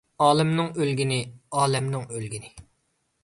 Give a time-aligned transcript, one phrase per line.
[0.27, 1.19] ئالىمنىڭ ئۆلگىنى
[1.59, 2.53] ئالەمنىڭ ئۆلگىنى.